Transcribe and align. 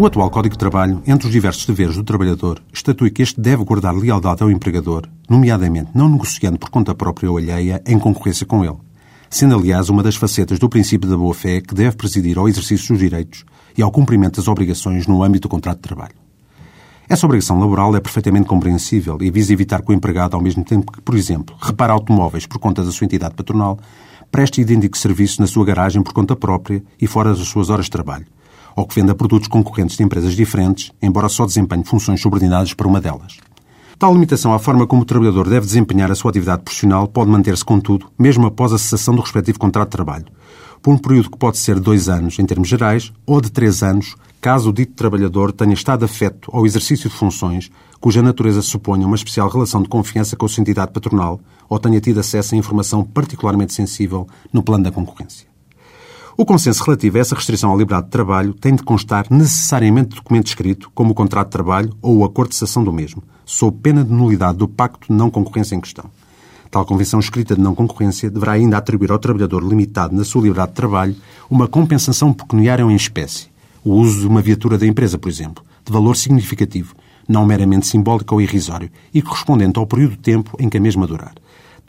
O 0.00 0.06
atual 0.06 0.30
Código 0.30 0.54
de 0.54 0.58
Trabalho, 0.58 1.02
entre 1.06 1.26
os 1.26 1.32
diversos 1.32 1.66
deveres 1.66 1.94
do 1.94 2.02
trabalhador, 2.02 2.62
estatui 2.72 3.10
que 3.10 3.20
este 3.20 3.38
deve 3.38 3.62
guardar 3.62 3.94
lealdade 3.94 4.42
ao 4.42 4.50
empregador, 4.50 5.06
nomeadamente 5.28 5.90
não 5.94 6.08
negociando 6.08 6.58
por 6.58 6.70
conta 6.70 6.94
própria 6.94 7.30
ou 7.30 7.36
alheia 7.36 7.82
em 7.86 7.98
concorrência 7.98 8.46
com 8.46 8.64
ele, 8.64 8.78
sendo 9.28 9.54
aliás 9.54 9.90
uma 9.90 10.02
das 10.02 10.16
facetas 10.16 10.58
do 10.58 10.70
princípio 10.70 11.06
da 11.06 11.18
boa-fé 11.18 11.60
que 11.60 11.74
deve 11.74 11.96
presidir 11.96 12.38
ao 12.38 12.48
exercício 12.48 12.94
dos 12.94 12.98
direitos 12.98 13.44
e 13.76 13.82
ao 13.82 13.92
cumprimento 13.92 14.36
das 14.36 14.48
obrigações 14.48 15.06
no 15.06 15.22
âmbito 15.22 15.48
do 15.48 15.50
contrato 15.50 15.76
de 15.76 15.82
trabalho. 15.82 16.14
Essa 17.06 17.26
obrigação 17.26 17.60
laboral 17.60 17.94
é 17.94 18.00
perfeitamente 18.00 18.48
compreensível 18.48 19.18
e 19.20 19.30
visa 19.30 19.52
evitar 19.52 19.82
que 19.82 19.90
o 19.90 19.94
empregado, 19.94 20.34
ao 20.34 20.42
mesmo 20.42 20.64
tempo 20.64 20.92
que, 20.92 21.02
por 21.02 21.14
exemplo, 21.14 21.54
repara 21.60 21.92
automóveis 21.92 22.46
por 22.46 22.58
conta 22.58 22.82
da 22.82 22.90
sua 22.90 23.04
entidade 23.04 23.34
patronal, 23.34 23.78
preste 24.32 24.62
idêntico 24.62 24.96
serviço 24.96 25.42
na 25.42 25.46
sua 25.46 25.66
garagem 25.66 26.02
por 26.02 26.14
conta 26.14 26.34
própria 26.34 26.82
e 26.98 27.06
fora 27.06 27.34
das 27.34 27.48
suas 27.48 27.68
horas 27.68 27.84
de 27.84 27.90
trabalho, 27.90 28.24
ou 28.80 28.86
que 28.86 28.94
venda 28.94 29.14
produtos 29.14 29.46
concorrentes 29.46 29.96
de 29.96 30.02
empresas 30.02 30.34
diferentes, 30.34 30.90
embora 31.02 31.28
só 31.28 31.44
desempenhe 31.44 31.84
funções 31.84 32.20
subordinadas 32.20 32.72
para 32.72 32.88
uma 32.88 33.00
delas. 33.00 33.36
Tal 33.98 34.14
limitação 34.14 34.54
à 34.54 34.58
forma 34.58 34.86
como 34.86 35.02
o 35.02 35.04
trabalhador 35.04 35.46
deve 35.46 35.66
desempenhar 35.66 36.10
a 36.10 36.14
sua 36.14 36.30
atividade 36.30 36.62
profissional 36.62 37.06
pode 37.06 37.30
manter-se, 37.30 37.62
contudo, 37.62 38.06
mesmo 38.18 38.46
após 38.46 38.72
a 38.72 38.78
cessação 38.78 39.14
do 39.14 39.20
respectivo 39.20 39.58
contrato 39.58 39.88
de 39.88 39.96
trabalho, 39.96 40.24
por 40.80 40.94
um 40.94 40.96
período 40.96 41.30
que 41.30 41.36
pode 41.36 41.58
ser 41.58 41.74
de 41.74 41.82
dois 41.82 42.08
anos, 42.08 42.38
em 42.38 42.46
termos 42.46 42.68
gerais, 42.68 43.12
ou 43.26 43.38
de 43.38 43.52
três 43.52 43.82
anos, 43.82 44.16
caso 44.40 44.70
o 44.70 44.72
dito 44.72 44.94
trabalhador 44.94 45.52
tenha 45.52 45.74
estado 45.74 46.06
afeto 46.06 46.50
ao 46.50 46.64
exercício 46.64 47.10
de 47.10 47.14
funções 47.14 47.70
cuja 48.00 48.22
natureza 48.22 48.62
suponha 48.62 49.06
uma 49.06 49.14
especial 49.14 49.50
relação 49.50 49.82
de 49.82 49.90
confiança 49.90 50.34
com 50.34 50.46
a 50.46 50.48
sua 50.48 50.62
entidade 50.62 50.90
patronal 50.90 51.38
ou 51.68 51.78
tenha 51.78 52.00
tido 52.00 52.18
acesso 52.18 52.54
a 52.54 52.58
informação 52.58 53.04
particularmente 53.04 53.74
sensível 53.74 54.26
no 54.50 54.62
plano 54.62 54.84
da 54.84 54.90
concorrência. 54.90 55.49
O 56.40 56.46
consenso 56.46 56.82
relativo 56.84 57.18
a 57.18 57.20
essa 57.20 57.34
restrição 57.34 57.70
à 57.70 57.76
liberdade 57.76 58.06
de 58.06 58.12
trabalho 58.12 58.54
tem 58.54 58.74
de 58.74 58.82
constar 58.82 59.26
necessariamente 59.28 60.08
de 60.08 60.16
documento 60.16 60.46
escrito, 60.46 60.90
como 60.94 61.10
o 61.10 61.14
contrato 61.14 61.48
de 61.48 61.52
trabalho 61.52 61.94
ou 62.00 62.16
o 62.16 62.24
acordo 62.24 62.48
de 62.48 62.54
cessação 62.54 62.82
do 62.82 62.90
mesmo, 62.90 63.22
sob 63.44 63.76
pena 63.82 64.02
de 64.02 64.10
nulidade 64.10 64.56
do 64.56 64.66
pacto 64.66 65.08
de 65.08 65.12
não 65.12 65.28
concorrência 65.28 65.74
em 65.74 65.80
questão. 65.82 66.06
Tal 66.70 66.86
convenção 66.86 67.20
escrita 67.20 67.54
de 67.54 67.60
não 67.60 67.74
concorrência 67.74 68.30
deverá 68.30 68.52
ainda 68.52 68.78
atribuir 68.78 69.12
ao 69.12 69.18
trabalhador 69.18 69.62
limitado 69.62 70.16
na 70.16 70.24
sua 70.24 70.40
liberdade 70.40 70.70
de 70.70 70.76
trabalho 70.76 71.16
uma 71.50 71.68
compensação 71.68 72.32
pecuniária 72.32 72.86
ou 72.86 72.90
em 72.90 72.96
espécie, 72.96 73.48
o 73.84 73.92
uso 73.92 74.20
de 74.20 74.26
uma 74.26 74.40
viatura 74.40 74.78
da 74.78 74.86
empresa, 74.86 75.18
por 75.18 75.28
exemplo, 75.28 75.62
de 75.84 75.92
valor 75.92 76.16
significativo, 76.16 76.94
não 77.28 77.44
meramente 77.44 77.86
simbólico 77.86 78.34
ou 78.34 78.40
irrisório, 78.40 78.90
e 79.12 79.20
correspondente 79.20 79.78
ao 79.78 79.86
período 79.86 80.12
de 80.12 80.20
tempo 80.20 80.56
em 80.58 80.70
que 80.70 80.78
a 80.78 80.80
mesma 80.80 81.06
durar. 81.06 81.34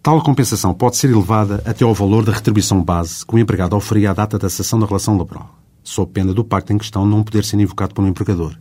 Tal 0.00 0.22
compensação 0.22 0.72
pode 0.72 0.96
ser 0.96 1.10
elevada 1.10 1.62
até 1.66 1.84
ao 1.84 1.92
valor 1.92 2.24
da 2.24 2.32
retribuição 2.32 2.82
base 2.82 3.26
que 3.26 3.34
o 3.34 3.38
empregado 3.38 3.74
oferia 3.74 4.12
à 4.12 4.14
data 4.14 4.38
da 4.38 4.48
cessação 4.48 4.78
da 4.78 4.86
relação 4.86 5.18
laboral, 5.18 5.58
sob 5.82 6.12
pena 6.12 6.32
do 6.32 6.44
pacto 6.44 6.72
em 6.72 6.78
questão 6.78 7.04
não 7.04 7.24
poder 7.24 7.44
ser 7.44 7.58
invocado 7.58 7.94
pelo 7.94 8.06
empregador. 8.06 8.56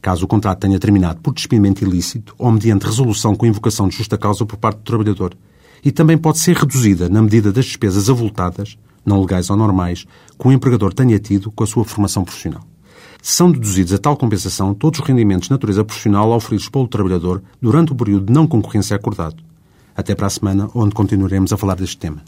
Caso 0.00 0.24
o 0.24 0.28
contrato 0.28 0.60
tenha 0.60 0.78
terminado 0.78 1.20
por 1.20 1.34
despedimento 1.34 1.84
ilícito 1.84 2.34
ou 2.38 2.50
mediante 2.50 2.86
resolução 2.86 3.36
com 3.36 3.44
invocação 3.44 3.88
de 3.88 3.96
justa 3.96 4.16
causa 4.16 4.46
por 4.46 4.56
parte 4.56 4.78
do 4.78 4.84
trabalhador, 4.84 5.36
e 5.84 5.92
também 5.92 6.16
pode 6.16 6.38
ser 6.38 6.56
reduzida 6.56 7.10
na 7.10 7.20
medida 7.20 7.52
das 7.52 7.66
despesas 7.66 8.08
avultadas, 8.08 8.78
não 9.04 9.20
legais 9.20 9.50
ou 9.50 9.56
normais, 9.56 10.06
que 10.38 10.48
o 10.48 10.52
empregador 10.52 10.94
tenha 10.94 11.18
tido 11.18 11.50
com 11.50 11.62
a 11.62 11.66
sua 11.66 11.84
formação 11.84 12.24
profissional. 12.24 12.62
São 13.22 13.52
deduzidos 13.52 13.92
a 13.92 13.98
tal 13.98 14.16
compensação 14.16 14.72
todos 14.72 14.98
os 14.98 15.06
rendimentos 15.06 15.48
de 15.48 15.52
natureza 15.52 15.84
profissional 15.84 16.30
oferidos 16.32 16.70
pelo 16.70 16.88
trabalhador 16.88 17.42
durante 17.60 17.92
o 17.92 17.94
período 17.94 18.26
de 18.26 18.32
não 18.32 18.46
concorrência 18.46 18.96
acordado, 18.96 19.49
até 20.00 20.14
para 20.14 20.26
a 20.26 20.30
semana, 20.30 20.68
onde 20.74 20.94
continuaremos 20.94 21.52
a 21.52 21.56
falar 21.56 21.76
deste 21.76 21.98
tema. 21.98 22.22